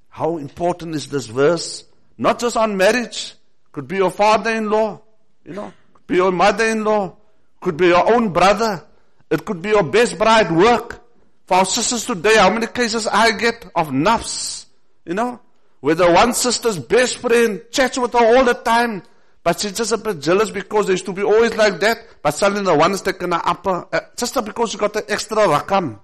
How 0.08 0.38
important 0.38 0.94
is 0.94 1.08
this 1.08 1.26
verse? 1.26 1.84
Not 2.18 2.40
just 2.40 2.56
on 2.56 2.76
marriage. 2.76 3.34
Could 3.72 3.87
be 3.87 3.96
your 3.96 4.10
father-in-law, 4.10 5.00
you 5.44 5.52
know, 5.52 5.72
could 5.94 6.06
be 6.08 6.16
your 6.16 6.32
mother-in-law, 6.32 7.16
could 7.60 7.76
be 7.76 7.87
your 7.87 8.12
own 8.12 8.32
brother. 8.32 8.84
It 9.30 9.44
could 9.44 9.62
be 9.62 9.68
your 9.68 9.84
best 9.84 10.18
bride 10.18 10.50
work. 10.50 11.00
For 11.46 11.58
our 11.58 11.64
sisters 11.64 12.04
today, 12.04 12.37
how 12.37 12.50
many 12.50 12.66
cases 12.66 13.06
I 13.06 13.30
get 13.32 13.64
of 13.76 13.88
nafs, 13.88 14.66
you 15.04 15.14
know? 15.14 15.40
Where 15.80 15.94
the 15.94 16.10
one 16.10 16.34
sister's 16.34 16.78
best 16.78 17.18
friend 17.18 17.62
chats 17.70 17.99
with 17.99 18.12
her 18.12 18.37
all 18.37 18.44
the 18.44 18.54
time, 18.54 19.02
but 19.42 19.58
she's 19.58 19.72
just 19.72 19.92
a 19.92 19.96
bit 19.96 20.20
jealous 20.20 20.50
because 20.50 20.87
they 20.87 20.92
used 20.92 21.06
to 21.06 21.12
be 21.12 21.22
always 21.22 21.56
like 21.56 21.80
that, 21.80 21.99
but 22.22 22.32
suddenly 22.32 22.64
the 22.64 22.76
one 22.76 22.92
is 22.92 23.00
taking 23.00 23.32
her 23.32 23.40
upper, 23.42 23.87
uh, 23.92 24.00
just 24.16 24.34
because 24.44 24.70
she 24.70 24.78
got 24.78 24.92
the 24.92 25.10
extra 25.10 25.38
rakam. 25.38 25.99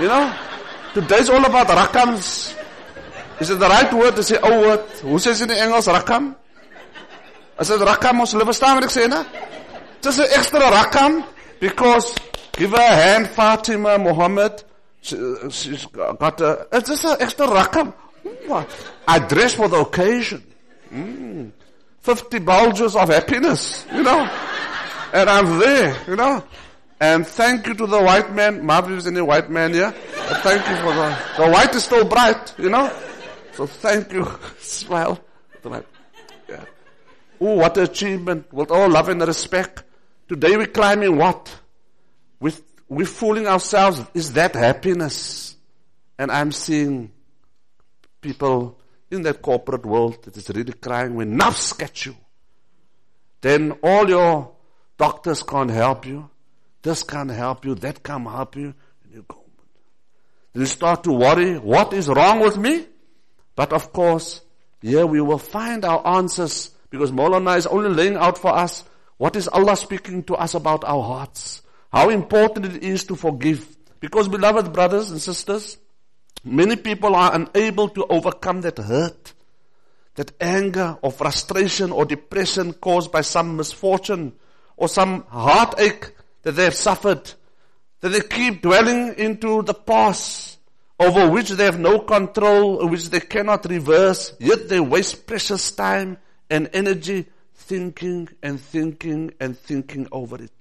You 0.00 0.08
know? 0.08 0.34
Today's 0.94 1.28
all 1.28 1.44
about 1.44 1.66
rakams. 1.66 2.56
Is 3.40 3.50
it 3.50 3.58
the 3.58 3.68
right 3.68 3.92
word 3.92 4.16
to 4.16 4.22
say 4.22 4.38
oh 4.42 4.60
word? 4.60 4.80
Who 5.02 5.18
says 5.18 5.42
in 5.42 5.50
Engels 5.50 5.88
rakam? 5.88 6.36
I 7.58 7.62
said 7.64 7.80
rakam 7.80 8.20
ons 8.20 8.32
hulle 8.32 8.46
verstaan 8.46 8.78
wat 8.78 8.86
ek 8.86 8.94
sê, 8.94 9.06
né? 9.10 9.26
Just 10.00 10.20
an 10.20 10.30
extra 10.30 10.60
rakam 10.70 11.24
because 11.60 12.14
give 12.52 12.70
her 12.70 12.78
a 12.78 12.94
hand 12.94 13.26
Fatima 13.28 13.98
Muhammad 13.98 14.62
she, 15.00 15.16
she's 15.50 15.86
got 15.86 16.40
a 16.40 16.66
it's 16.72 16.88
just 16.88 17.04
an 17.04 17.16
extra 17.20 17.46
rakam. 17.46 17.92
I 19.06 19.18
dress 19.18 19.54
for 19.54 19.68
the 19.68 19.78
occasion. 19.80 20.42
Mm. 20.90 21.52
50 22.00 22.38
bulges 22.40 22.96
of 22.96 23.08
happiness, 23.08 23.86
you 23.92 24.02
know. 24.02 24.28
and 25.12 25.30
I'm 25.30 25.58
there, 25.58 25.96
you 26.06 26.16
know. 26.16 26.44
And 27.00 27.26
thank 27.26 27.66
you 27.66 27.74
to 27.74 27.86
the 27.86 28.02
white 28.02 28.32
man. 28.32 28.64
Marvin 28.64 28.98
is 28.98 29.06
any 29.06 29.20
white 29.20 29.50
man 29.50 29.72
here. 29.72 29.94
But 30.16 30.42
thank 30.42 30.68
you 30.68 30.76
for 30.76 30.94
the, 30.94 31.18
the 31.38 31.50
white 31.50 31.74
is 31.74 31.84
still 31.84 32.04
bright, 32.04 32.54
you 32.58 32.70
know. 32.70 32.92
So 33.54 33.66
thank 33.66 34.12
you. 34.12 34.26
Smile. 34.58 35.18
Yeah. 35.64 36.64
Oh, 37.40 37.54
what 37.54 37.76
an 37.78 37.84
achievement. 37.84 38.52
With 38.52 38.70
all 38.70 38.88
love 38.88 39.08
and 39.08 39.20
respect. 39.22 39.82
Today 40.28 40.56
we're 40.56 40.66
climbing 40.66 41.16
what? 41.16 41.54
With, 42.40 42.62
we're 42.88 43.06
fooling 43.06 43.46
ourselves. 43.46 44.02
Is 44.14 44.32
that 44.34 44.54
happiness? 44.54 45.56
And 46.18 46.30
I'm 46.30 46.52
seeing 46.52 47.10
people 48.24 48.78
in 49.10 49.22
that 49.22 49.42
corporate 49.42 49.84
world 49.84 50.24
that 50.24 50.36
is 50.36 50.48
really 50.48 50.72
crying 50.72 51.14
when 51.14 51.38
nafs 51.38 51.78
catch 51.78 52.06
you. 52.06 52.16
Then 53.42 53.72
all 53.82 54.08
your 54.08 54.52
doctors 54.96 55.42
can't 55.42 55.70
help 55.70 56.06
you. 56.06 56.30
This 56.82 57.02
can't 57.02 57.30
help 57.30 57.64
you. 57.64 57.74
That 57.74 58.02
can't 58.02 58.26
help 58.26 58.56
you. 58.56 58.74
And 59.04 59.12
you 59.12 59.24
go. 59.28 59.44
Then 60.52 60.62
you 60.62 60.66
start 60.66 61.04
to 61.04 61.12
worry, 61.12 61.58
what 61.58 61.92
is 61.92 62.08
wrong 62.08 62.40
with 62.40 62.56
me? 62.56 62.86
But 63.54 63.72
of 63.72 63.92
course, 63.92 64.40
here 64.80 65.06
we 65.06 65.20
will 65.20 65.38
find 65.38 65.84
our 65.84 66.06
answers 66.18 66.70
because 66.90 67.12
Molana 67.12 67.56
is 67.58 67.66
only 67.66 67.90
laying 67.90 68.16
out 68.16 68.38
for 68.38 68.54
us 68.54 68.84
what 69.18 69.36
is 69.36 69.48
Allah 69.48 69.76
speaking 69.76 70.22
to 70.24 70.34
us 70.34 70.54
about 70.54 70.84
our 70.84 71.02
hearts. 71.02 71.62
How 71.92 72.08
important 72.08 72.66
it 72.66 72.82
is 72.82 73.04
to 73.04 73.16
forgive. 73.16 73.76
Because 74.00 74.28
beloved 74.28 74.72
brothers 74.72 75.10
and 75.10 75.20
sisters, 75.20 75.78
Many 76.44 76.76
people 76.76 77.14
are 77.14 77.34
unable 77.34 77.88
to 77.90 78.04
overcome 78.06 78.60
that 78.62 78.76
hurt, 78.76 79.32
that 80.16 80.32
anger 80.40 80.98
or 81.00 81.10
frustration 81.10 81.90
or 81.90 82.04
depression 82.04 82.74
caused 82.74 83.10
by 83.10 83.22
some 83.22 83.56
misfortune 83.56 84.34
or 84.76 84.88
some 84.88 85.24
heartache 85.28 86.12
that 86.42 86.52
they 86.52 86.64
have 86.64 86.74
suffered, 86.74 87.32
that 88.00 88.10
they 88.10 88.20
keep 88.20 88.60
dwelling 88.60 89.14
into 89.16 89.62
the 89.62 89.72
past 89.72 90.58
over 91.00 91.30
which 91.30 91.50
they 91.50 91.64
have 91.64 91.80
no 91.80 92.00
control, 92.00 92.86
which 92.88 93.08
they 93.08 93.20
cannot 93.20 93.64
reverse, 93.64 94.34
yet 94.38 94.68
they 94.68 94.80
waste 94.80 95.26
precious 95.26 95.72
time 95.72 96.18
and 96.50 96.68
energy 96.74 97.26
thinking 97.54 98.28
and 98.42 98.60
thinking 98.60 99.32
and 99.40 99.58
thinking 99.58 100.06
over 100.12 100.42
it. 100.42 100.52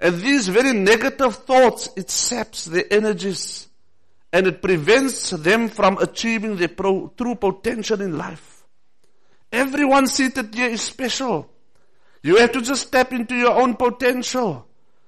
And 0.00 0.20
these 0.20 0.48
very 0.48 0.72
negative 0.72 1.36
thoughts, 1.36 1.88
it 1.96 2.10
saps 2.10 2.64
the 2.64 2.92
energies 2.92 3.68
and 4.34 4.48
it 4.48 4.60
prevents 4.60 5.30
them 5.30 5.68
from 5.68 5.96
achieving 5.98 6.56
their 6.56 6.66
pro- 6.66 7.06
true 7.16 7.36
potential 7.36 8.00
in 8.00 8.18
life. 8.18 8.66
Everyone 9.52 10.08
seated 10.08 10.52
here 10.52 10.70
is 10.70 10.82
special. 10.82 11.48
You 12.20 12.38
have 12.38 12.50
to 12.52 12.60
just 12.60 12.88
step 12.88 13.12
into 13.12 13.36
your 13.36 13.52
own 13.52 13.76
potential. 13.76 14.66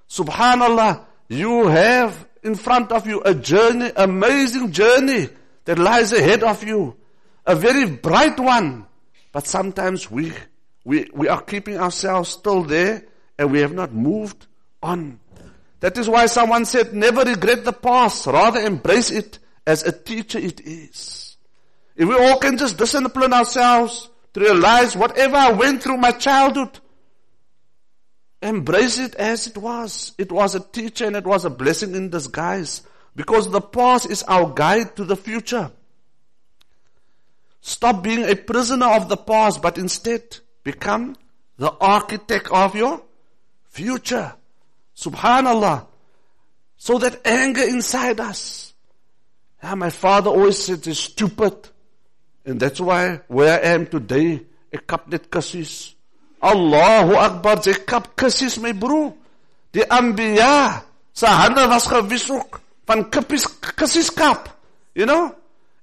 Subhanallah, 0.08 1.04
you 1.28 1.66
have 1.66 2.28
in 2.44 2.54
front 2.54 2.92
of 2.92 3.08
you 3.08 3.20
a 3.24 3.34
journey, 3.34 3.90
amazing 3.96 4.70
journey 4.70 5.28
that 5.64 5.80
lies 5.80 6.12
ahead 6.12 6.44
of 6.44 6.62
you. 6.62 6.94
A 7.46 7.56
very 7.56 7.86
bright 7.86 8.38
one. 8.38 8.86
But 9.32 9.48
sometimes 9.48 10.08
we, 10.08 10.32
we, 10.84 11.10
we 11.12 11.26
are 11.26 11.42
keeping 11.42 11.78
ourselves 11.78 12.28
still 12.28 12.62
there 12.62 13.02
and 13.36 13.50
we 13.50 13.58
have 13.58 13.72
not 13.72 13.92
moved 13.92 14.46
on. 14.80 15.18
That 15.80 15.98
is 15.98 16.08
why 16.08 16.26
someone 16.26 16.64
said, 16.64 16.94
never 16.94 17.22
regret 17.22 17.64
the 17.64 17.72
past, 17.72 18.26
rather 18.26 18.60
embrace 18.60 19.10
it 19.10 19.38
as 19.66 19.82
a 19.82 19.92
teacher 19.92 20.38
it 20.38 20.60
is. 20.60 21.36
If 21.96 22.08
we 22.08 22.14
all 22.14 22.38
can 22.38 22.58
just 22.58 22.78
discipline 22.78 23.32
ourselves 23.32 24.08
to 24.34 24.40
realize 24.40 24.96
whatever 24.96 25.36
I 25.36 25.52
went 25.52 25.82
through 25.82 25.96
my 25.98 26.12
childhood, 26.12 26.78
embrace 28.42 28.98
it 28.98 29.14
as 29.14 29.46
it 29.46 29.56
was. 29.56 30.12
It 30.18 30.30
was 30.30 30.54
a 30.54 30.60
teacher 30.60 31.06
and 31.06 31.16
it 31.16 31.24
was 31.24 31.44
a 31.44 31.50
blessing 31.50 31.94
in 31.94 32.10
disguise 32.10 32.82
because 33.14 33.50
the 33.50 33.60
past 33.60 34.10
is 34.10 34.22
our 34.24 34.52
guide 34.52 34.94
to 34.96 35.04
the 35.04 35.16
future. 35.16 35.72
Stop 37.60 38.04
being 38.04 38.22
a 38.24 38.36
prisoner 38.36 38.86
of 38.86 39.08
the 39.08 39.16
past, 39.16 39.60
but 39.60 39.78
instead 39.78 40.22
become 40.62 41.16
the 41.56 41.72
architect 41.80 42.48
of 42.52 42.76
your 42.76 43.02
future. 43.70 44.34
Subhanallah. 44.96 45.86
So 46.76 46.98
that 46.98 47.20
anger 47.26 47.62
inside 47.62 48.20
us. 48.20 48.72
Yeah, 49.62 49.74
my 49.74 49.90
father 49.90 50.30
always 50.30 50.58
said 50.58 50.86
it's 50.86 51.00
stupid. 51.00 51.68
And 52.44 52.60
that's 52.60 52.80
why 52.80 53.20
where 53.28 53.60
I 53.60 53.74
am 53.74 53.86
today, 53.86 54.42
ek 54.72 54.86
kap 54.86 55.08
net 55.08 55.28
kussies. 55.30 55.94
Allahu 56.40 57.16
Akbar, 57.16 57.62
sy 57.62 57.74
kap 57.84 58.14
kussies 58.16 58.60
my 58.62 58.72
broer. 58.72 59.12
Die 59.72 59.82
Anbiya, 59.82 60.84
sy 61.12 61.26
hande 61.26 61.66
was 61.68 61.88
gewissel 61.90 62.40
van 62.86 63.10
kippies 63.10 63.44
kussies. 63.76 64.12
You 64.94 65.04
know? 65.04 65.34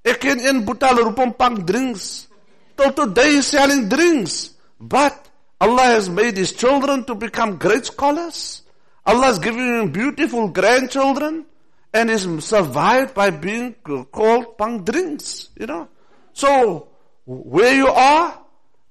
Ek 0.03 0.19
ken 0.19 0.39
een 0.39 0.63
boetal 0.65 0.97
roep 0.99 1.21
drinks. 1.65 2.27
Till 2.75 2.91
today 2.93 3.37
is 3.37 3.47
selling 3.47 3.87
drinks. 3.87 4.51
But 4.79 5.29
Allah 5.61 5.95
has 5.95 6.09
made 6.09 6.35
his 6.35 6.53
children 6.53 7.05
to 7.05 7.15
become 7.15 7.57
great 7.57 7.85
scholars. 7.85 8.62
Allah 9.05 9.25
has 9.25 9.39
given 9.39 9.59
him 9.59 9.91
beautiful 9.91 10.47
grandchildren 10.47 11.45
and 11.93 12.09
is 12.09 12.27
survived 12.43 13.13
by 13.13 13.29
being 13.29 13.73
called 14.11 14.57
pang 14.57 14.83
drinks, 14.83 15.49
you 15.59 15.67
know. 15.67 15.87
So, 16.33 16.87
where 17.25 17.75
you 17.75 17.87
are, 17.87 18.39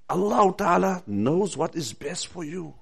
Allah 0.09 0.55
Ta'ala 0.57 1.03
knows 1.07 1.57
what 1.57 1.75
is 1.75 1.93
best 1.93 2.29
for 2.29 2.45
you. 2.45 2.75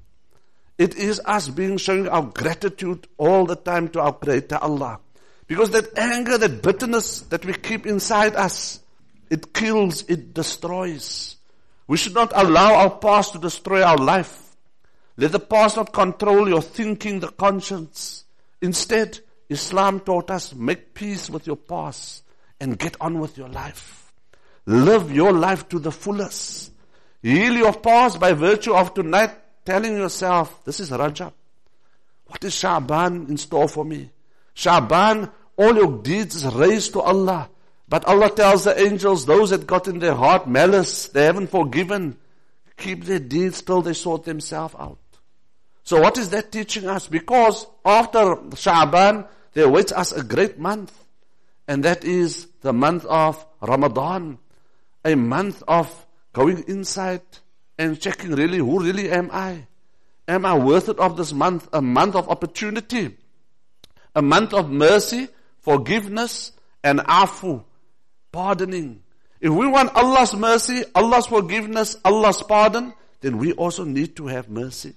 It 0.76 0.96
is 0.96 1.20
us 1.25 1.49
being 1.49 1.76
showing 1.76 2.08
our 2.08 2.22
gratitude 2.22 3.06
all 3.16 3.46
the 3.46 3.56
time 3.56 3.88
to 3.88 4.00
our 4.00 4.12
Creator 4.12 4.58
Allah. 4.60 4.99
Because 5.46 5.70
that 5.70 5.96
anger, 5.99 6.38
that 6.38 6.62
bitterness 6.62 7.22
that 7.22 7.44
we 7.44 7.52
keep 7.52 7.87
inside 7.87 8.34
us, 8.34 8.80
it 9.30 9.52
kills, 9.52 10.04
it 10.08 10.34
destroys. 10.34 11.37
We 11.87 11.96
should 11.96 12.14
not 12.14 12.32
allow 12.34 12.75
our 12.75 12.90
past 12.90 13.32
to 13.32 13.38
destroy 13.38 13.82
our 13.82 13.99
life. 13.99 14.50
Let 15.20 15.32
the 15.32 15.38
past 15.38 15.76
not 15.76 15.92
control 15.92 16.48
your 16.48 16.62
thinking, 16.62 17.20
the 17.20 17.28
conscience. 17.28 18.24
Instead, 18.62 19.20
Islam 19.50 20.00
taught 20.00 20.30
us 20.30 20.54
make 20.54 20.94
peace 20.94 21.28
with 21.28 21.46
your 21.46 21.56
past 21.56 22.24
and 22.58 22.78
get 22.78 22.96
on 23.02 23.18
with 23.20 23.36
your 23.36 23.50
life. 23.50 24.14
Live 24.64 25.12
your 25.12 25.34
life 25.34 25.68
to 25.68 25.78
the 25.78 25.92
fullest. 25.92 26.72
Heal 27.22 27.52
your 27.52 27.74
past 27.74 28.18
by 28.18 28.32
virtue 28.32 28.72
of 28.72 28.94
tonight 28.94 29.32
telling 29.66 29.94
yourself, 29.94 30.64
this 30.64 30.80
is 30.80 30.90
Rajab. 30.90 31.34
What 32.24 32.42
is 32.42 32.54
Sha'ban 32.54 33.28
in 33.28 33.36
store 33.36 33.68
for 33.68 33.84
me? 33.84 34.08
Sha'ban, 34.56 35.30
all 35.58 35.74
your 35.76 35.98
deeds 35.98 36.36
is 36.36 36.46
raised 36.46 36.94
to 36.94 37.00
Allah. 37.02 37.50
But 37.86 38.06
Allah 38.06 38.30
tells 38.30 38.64
the 38.64 38.80
angels, 38.80 39.26
those 39.26 39.50
that 39.50 39.66
got 39.66 39.86
in 39.86 39.98
their 39.98 40.14
heart 40.14 40.48
malice, 40.48 41.08
they 41.08 41.24
haven't 41.24 41.50
forgiven, 41.50 42.16
keep 42.78 43.04
their 43.04 43.18
deeds 43.18 43.60
till 43.60 43.82
they 43.82 43.92
sort 43.92 44.24
themselves 44.24 44.74
out. 44.78 44.96
So 45.82 46.00
what 46.00 46.18
is 46.18 46.30
that 46.30 46.52
teaching 46.52 46.87
us? 46.87 47.08
Because 47.08 47.66
after 47.84 48.18
Sha'ban, 48.54 49.26
there 49.52 49.68
waits 49.68 49.92
us 49.92 50.12
a 50.12 50.22
great 50.22 50.58
month. 50.58 50.92
And 51.66 51.84
that 51.84 52.04
is 52.04 52.49
the 52.62 52.72
month 52.72 53.04
of 53.06 53.44
Ramadan. 53.60 54.38
A 55.04 55.14
month 55.14 55.62
of 55.66 56.06
going 56.32 56.64
inside 56.68 57.22
and 57.78 58.00
checking 58.00 58.32
really, 58.32 58.58
who 58.58 58.82
really 58.82 59.11
am 59.11 59.31
I? 59.33 59.66
Am 60.28 60.44
I 60.46 60.57
worth 60.57 60.88
it 60.88 60.98
of 60.98 61.16
this 61.16 61.33
month? 61.33 61.68
A 61.72 61.81
month 61.81 62.14
of 62.14 62.28
opportunity. 62.28 63.16
A 64.14 64.22
month 64.22 64.52
of 64.52 64.70
mercy, 64.70 65.28
forgiveness, 65.61 66.52
and 66.85 67.00
afu. 67.00 67.64
Pardoning. 68.31 69.02
If 69.40 69.50
we 69.50 69.66
want 69.66 69.94
Allah's 69.96 70.35
mercy, 70.35 70.85
Allah's 70.94 71.26
forgiveness, 71.26 71.96
Allah's 72.05 72.42
pardon, 72.42 72.92
then 73.22 73.38
we 73.38 73.52
also 73.55 73.85
need 73.85 74.16
to 74.16 74.26
have 74.26 74.48
mercy. 74.48 74.94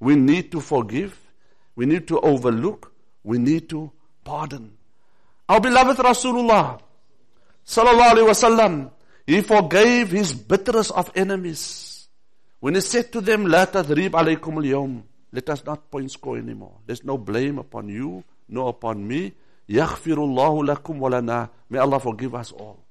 We 0.00 0.16
need 0.16 0.52
to 0.52 0.60
forgive. 0.60 1.18
We 1.76 1.86
need 1.86 2.08
to 2.08 2.20
overlook. 2.20 2.92
We 3.22 3.38
need 3.38 3.68
to 3.70 3.90
pardon. 4.24 4.76
Our 5.48 5.60
beloved 5.60 5.98
Rasulullah, 5.98 6.80
sallallahu 7.66 8.10
alaihi 8.16 8.28
wasallam, 8.28 8.90
he 9.26 9.40
forgave 9.40 10.10
his 10.10 10.32
bitterest 10.34 10.90
of 10.92 11.10
enemies. 11.14 12.08
When 12.60 12.74
he 12.74 12.80
said 12.80 13.12
to 13.12 13.20
them, 13.20 13.46
La 13.46 13.66
tadrib 13.66 14.10
alaykum 14.10 14.56
al-yawm, 14.56 15.02
let 15.32 15.50
us 15.50 15.64
not 15.64 15.90
point 15.90 16.10
score 16.10 16.38
anymore. 16.38 16.78
There's 16.86 17.04
no 17.04 17.18
blame 17.18 17.58
upon 17.58 17.88
you, 17.88 18.24
nor 18.48 18.70
upon 18.70 19.06
me. 19.06 19.34
Yaghfirullahu 19.68 20.64
lakum 20.68 20.98
walana. 20.98 21.50
May 21.68 21.78
Allah 21.78 21.98
forgive 22.00 22.34
us 22.34 22.52
all. 22.52 22.84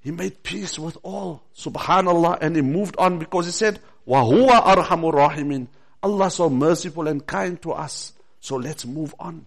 He 0.00 0.10
made 0.10 0.42
peace 0.42 0.78
with 0.78 0.96
all. 1.02 1.42
Subhanallah. 1.54 2.38
And 2.40 2.56
he 2.56 2.62
moved 2.62 2.96
on 2.98 3.18
because 3.18 3.46
he 3.46 3.52
said, 3.52 3.80
Wa 4.04 4.24
huwa 4.24 4.60
arhamur 4.64 5.12
rahimin. 5.12 5.68
Allah 6.02 6.30
so 6.30 6.48
merciful 6.48 7.08
and 7.08 7.26
kind 7.26 7.60
to 7.62 7.72
us. 7.72 8.12
So 8.40 8.56
let's 8.56 8.86
move 8.86 9.14
on. 9.18 9.44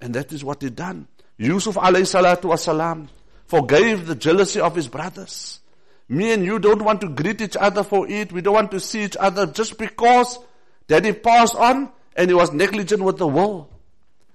And 0.00 0.14
that 0.14 0.32
is 0.32 0.44
what 0.44 0.62
he 0.62 0.70
done. 0.70 1.06
Yusuf 1.36 1.76
alayhi 1.76 2.06
salatu 2.06 2.50
wasalam 2.50 3.08
forgave 3.46 4.06
the 4.06 4.14
jealousy 4.14 4.60
of 4.60 4.74
his 4.74 4.88
brothers. 4.88 5.60
Me 6.08 6.32
and 6.32 6.44
you 6.44 6.58
don't 6.58 6.82
want 6.82 7.00
to 7.00 7.08
greet 7.08 7.40
each 7.40 7.56
other 7.56 7.82
for 7.82 8.08
it. 8.08 8.32
We 8.32 8.40
don't 8.40 8.54
want 8.54 8.70
to 8.72 8.80
see 8.80 9.04
each 9.04 9.16
other 9.16 9.46
just 9.46 9.78
because 9.78 10.38
daddy 10.86 11.12
passed 11.12 11.56
on 11.56 11.90
and 12.16 12.30
he 12.30 12.34
was 12.34 12.52
negligent 12.52 13.02
with 13.02 13.18
the 13.18 13.26
will. 13.26 13.68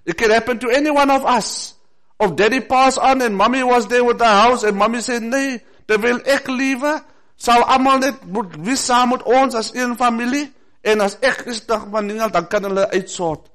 It 0.05 0.17
can 0.17 0.31
happen 0.31 0.59
to 0.59 0.69
any 0.69 0.89
one 0.89 1.09
of 1.11 1.25
us. 1.25 1.75
Of 2.19 2.35
daddy 2.35 2.59
passed 2.59 2.97
on 2.97 3.21
and 3.21 3.35
mommy 3.35 3.63
was 3.63 3.87
there 3.87 4.03
with 4.03 4.17
the 4.17 4.25
house 4.25 4.63
and 4.63 4.75
mommy 4.75 5.01
said, 5.01 5.23
nee, 5.23 5.59
terwyl 5.87 6.25
ek 6.27 6.45
liewe, 6.47 7.03
sal 7.37 7.63
amal 7.63 7.99
net 7.99 8.25
wees 8.25 8.81
saam 8.83 9.11
met 9.15 9.23
ons 9.23 9.55
as 9.55 9.71
een 9.73 9.95
familie. 9.95 10.51
En 10.83 11.01
as 11.01 11.17
ek 11.21 11.43
is 11.51 11.65
dag 11.67 11.87
van 11.91 12.07
Ningel, 12.07 12.31
dan 12.31 12.47
kan 12.47 12.63
hulle 12.63 12.87
uitsort. 12.91 13.49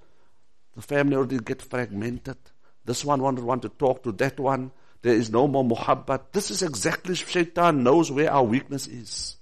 The 0.75 0.83
family 0.83 1.17
already 1.17 1.39
get 1.39 1.63
fragmented. 1.63 2.37
This 2.85 3.05
one 3.05 3.23
want, 3.23 3.41
want 3.41 3.63
to 3.63 3.69
talk 3.69 4.03
to 4.03 4.13
that 4.13 4.39
one. 4.39 4.71
There 5.03 5.15
is 5.15 5.31
no 5.31 5.47
more 5.47 5.65
muhabbat. 5.65 6.33
This 6.33 6.51
is 6.51 6.63
exactly 6.63 7.15
shaitan 7.15 7.83
knows 7.83 8.11
where 8.11 8.33
our 8.33 8.43
weakness 8.43 8.87
is. 8.87 9.37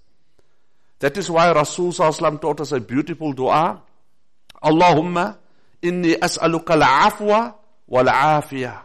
That 0.99 1.17
is 1.17 1.31
why 1.31 1.51
Rasul 1.53 1.93
taught 1.93 2.61
us 2.61 2.73
a 2.73 2.81
beautiful 2.81 3.33
dua. 3.33 3.83
Allahumma 4.63 5.39
inni 5.83 6.15
as'aluka 6.15 6.79
al-afwa 6.79 7.55
wal-afiyah 7.89 8.83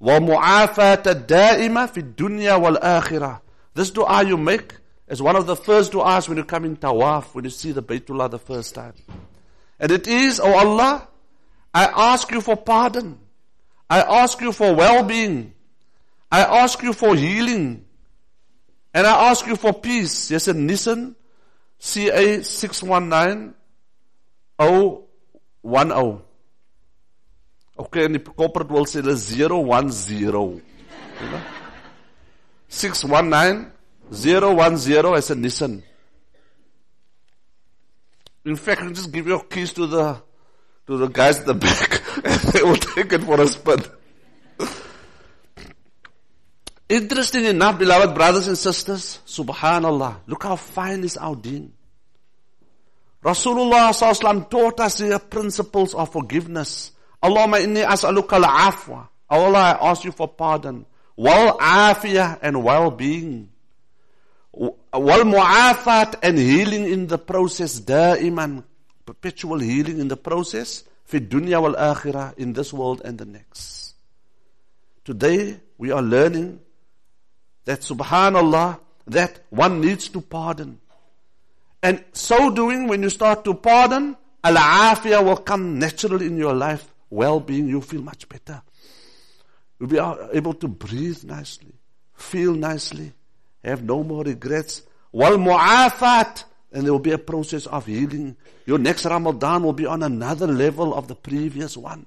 wa 0.00 0.18
mu'afat 0.18 1.06
ad-da'ima 1.06 1.88
fi 1.90 2.02
dunya 2.02 2.54
wal-akhirah. 2.60 3.40
This 3.74 3.90
dua 3.90 4.22
you 4.22 4.36
make 4.36 4.74
as 5.10 5.20
one 5.20 5.34
of 5.34 5.46
the 5.46 5.56
first 5.56 5.90
du'as 5.90 6.28
when 6.28 6.38
you 6.38 6.44
come 6.44 6.64
in 6.64 6.76
tawaf, 6.76 7.34
when 7.34 7.44
you 7.44 7.50
see 7.50 7.72
the 7.72 7.82
Baytullah 7.82 8.30
the 8.30 8.38
first 8.38 8.76
time. 8.76 8.94
And 9.80 9.90
it 9.90 10.06
is, 10.06 10.38
oh 10.38 10.54
Allah, 10.54 11.08
I 11.74 11.86
ask 11.86 12.30
you 12.30 12.40
for 12.40 12.56
pardon. 12.56 13.18
I 13.90 14.02
ask 14.02 14.40
you 14.40 14.52
for 14.52 14.72
well-being. 14.72 15.52
I 16.30 16.42
ask 16.42 16.80
you 16.84 16.92
for 16.92 17.16
healing. 17.16 17.84
And 18.94 19.04
I 19.04 19.30
ask 19.30 19.44
you 19.48 19.56
for 19.56 19.72
peace. 19.72 20.30
Yes, 20.30 20.46
in 20.46 20.68
Nissan, 20.68 21.16
CA 21.80 22.42
619 22.42 23.54
010. 24.60 26.22
Okay, 27.80 28.04
and 28.04 28.14
the 28.14 28.20
corporate 28.20 28.68
will 28.68 28.86
say 28.86 29.00
the 29.00 29.16
010. 29.16 30.62
619 32.68 33.72
010 34.12 35.14
as 35.14 35.30
a 35.30 35.34
Nissan. 35.34 35.82
In 38.44 38.56
fact, 38.56 38.82
I'll 38.82 38.90
just 38.90 39.12
give 39.12 39.26
your 39.26 39.44
keys 39.44 39.72
to 39.74 39.86
the, 39.86 40.22
to 40.86 40.96
the 40.96 41.08
guys 41.08 41.40
at 41.40 41.46
the 41.46 41.54
back 41.54 42.02
and 42.24 42.40
they 42.52 42.62
will 42.62 42.76
take 42.76 43.12
it 43.12 43.22
for 43.22 43.40
a 43.40 43.46
spin. 43.46 43.80
Interesting 46.88 47.44
enough, 47.44 47.78
beloved 47.78 48.14
brothers 48.16 48.48
and 48.48 48.58
sisters, 48.58 49.20
subhanallah, 49.24 50.16
look 50.26 50.42
how 50.42 50.56
fine 50.56 51.04
is 51.04 51.16
our 51.16 51.36
deen. 51.36 51.72
Rasulullah 53.22 53.92
sallallahu 53.92 54.50
taught 54.50 54.80
us 54.80 54.98
the 54.98 55.18
principles 55.20 55.94
of 55.94 56.10
forgiveness. 56.10 56.90
Allahumma 57.22 57.62
inni 57.62 57.84
as'aluka 57.84 58.42
al-afwa. 58.42 59.06
Allah, 59.28 59.78
I 59.78 59.90
ask 59.90 60.04
you 60.04 60.10
for 60.10 60.26
pardon. 60.26 60.84
Wal 61.16 61.58
afiyah 61.58 62.40
and 62.42 62.64
well-being. 62.64 63.50
Wal 64.52 65.24
mu'afat 65.24 66.16
and 66.22 66.38
healing 66.38 66.84
in 66.84 67.06
the 67.06 67.18
process, 67.18 67.80
da'iman, 67.80 68.64
perpetual 69.06 69.58
healing 69.58 70.00
in 70.00 70.08
the 70.08 70.16
process, 70.16 70.84
fi 71.04 71.20
dunya 71.20 71.60
wal 71.62 71.74
akhirah, 71.74 72.36
in 72.38 72.52
this 72.52 72.72
world 72.72 73.02
and 73.04 73.18
the 73.18 73.24
next. 73.24 73.94
Today 75.04 75.60
we 75.78 75.90
are 75.92 76.02
learning 76.02 76.60
that 77.64 77.80
subhanallah, 77.80 78.80
that 79.06 79.40
one 79.50 79.80
needs 79.80 80.08
to 80.08 80.20
pardon. 80.20 80.80
And 81.82 82.04
so 82.12 82.50
doing, 82.50 82.88
when 82.88 83.02
you 83.02 83.10
start 83.10 83.44
to 83.44 83.54
pardon, 83.54 84.16
al-afiyah 84.44 85.24
will 85.24 85.38
come 85.38 85.78
naturally 85.78 86.26
in 86.26 86.36
your 86.36 86.54
life. 86.54 86.86
Well-being, 87.08 87.68
you 87.68 87.80
feel 87.80 88.02
much 88.02 88.28
better. 88.28 88.62
You'll 89.78 89.88
be 89.88 89.98
able 90.36 90.54
to 90.54 90.68
breathe 90.68 91.24
nicely, 91.24 91.72
feel 92.14 92.54
nicely, 92.54 93.12
have 93.68 93.82
no 93.82 94.02
more 94.02 94.24
regrets. 94.24 94.82
Wal 95.12 95.36
mu'afat, 95.36 96.44
and 96.72 96.84
there 96.84 96.92
will 96.92 97.00
be 97.00 97.12
a 97.12 97.18
process 97.18 97.66
of 97.66 97.86
healing. 97.86 98.36
Your 98.64 98.78
next 98.78 99.04
Ramadan 99.04 99.62
will 99.62 99.72
be 99.72 99.86
on 99.86 100.02
another 100.02 100.46
level 100.46 100.94
of 100.94 101.08
the 101.08 101.14
previous 101.14 101.76
one. 101.76 102.06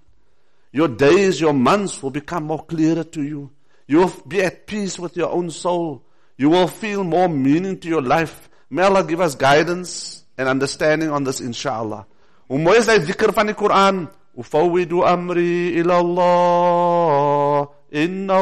Your 0.72 0.88
days, 0.88 1.40
your 1.40 1.54
months 1.54 2.02
will 2.02 2.12
become 2.12 2.46
more 2.46 2.64
clearer 2.66 3.04
to 3.04 3.22
you. 3.22 3.52
You 3.88 4.00
will 4.00 4.14
be 4.28 4.42
at 4.42 4.66
peace 4.66 4.98
with 4.98 5.16
your 5.16 5.30
own 5.30 5.52
soul. 5.52 6.04
You 6.38 6.50
will 6.50 6.68
feel 6.68 7.04
more 7.04 7.28
meaning 7.30 7.80
to 7.82 7.88
your 7.88 8.02
life. 8.02 8.50
May 8.70 8.84
Allah 8.84 9.04
give 9.04 9.22
us 9.22 9.36
guidance 9.36 10.24
and 10.38 10.50
understanding 10.50 11.10
on 11.10 11.24
this 11.24 11.42
inshallah. 11.42 12.08
Dhikr 12.50 13.34
van 13.34 13.48
die 13.48 13.54
Koran. 13.54 14.10
Ufawidu 14.38 15.04
amri 15.06 15.76
ila 15.78 15.98
Allah. 15.98 17.68
Inna 17.92 18.42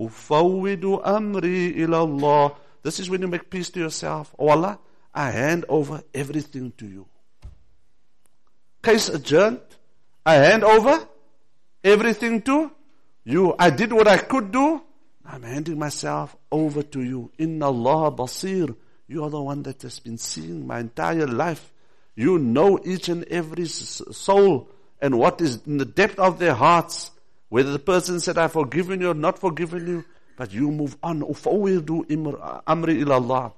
Ufawidu 0.00 1.02
amri 1.04 1.76
ila 1.82 1.98
Allah. 1.98 2.56
This 2.82 2.98
is 3.00 3.10
when 3.10 3.20
you 3.20 3.28
make 3.28 3.50
peace 3.50 3.68
to 3.70 3.80
yourself. 3.80 4.34
Oh 4.38 4.48
Allah, 4.48 4.78
I 5.14 5.30
hand 5.30 5.66
over 5.68 6.02
everything 6.14 6.72
to 6.78 6.86
you. 6.86 7.06
Case 8.82 9.10
adjourned. 9.10 9.60
I 10.24 10.34
hand 10.34 10.64
over 10.64 11.06
everything 11.84 12.40
to 12.42 12.70
you. 13.24 13.54
I 13.58 13.68
did 13.68 13.92
what 13.92 14.08
I 14.08 14.16
could 14.16 14.50
do. 14.50 14.82
I'm 15.26 15.42
handing 15.42 15.78
myself 15.78 16.34
over 16.50 16.82
to 16.82 17.02
you. 17.02 17.30
Inna 17.38 17.66
Allah 17.66 18.10
basir. 18.10 18.74
You 19.06 19.24
are 19.24 19.30
the 19.30 19.40
one 19.40 19.62
that 19.64 19.82
has 19.82 19.98
been 19.98 20.16
seeing 20.16 20.66
my 20.66 20.80
entire 20.80 21.26
life. 21.26 21.72
You 22.14 22.38
know 22.38 22.80
each 22.84 23.08
and 23.08 23.24
every 23.24 23.66
soul 23.66 24.70
and 25.00 25.18
what 25.18 25.40
is 25.40 25.60
in 25.66 25.78
the 25.78 25.84
depth 25.84 26.18
of 26.18 26.38
their 26.38 26.54
hearts. 26.54 27.10
Whether 27.50 27.72
the 27.72 27.78
person 27.80 28.20
said, 28.20 28.38
I've 28.38 28.52
forgiven 28.52 29.00
you 29.00 29.10
or 29.10 29.14
not 29.14 29.38
forgiven 29.38 29.86
you. 29.86 30.04
But 30.36 30.52
you 30.52 30.70
move 30.70 30.96
on. 31.02 31.20
Ufawwidu 31.20 32.06
amri 32.66 33.00
ila 33.02 33.16
Allah. 33.16 33.52